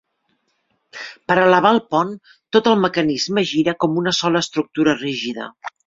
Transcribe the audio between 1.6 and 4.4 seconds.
el pont, tot el mecanisme gira com una